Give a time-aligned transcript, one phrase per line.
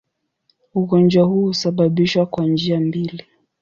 [0.75, 3.23] Ugonjwa huu husababishwa kwa njia mbili.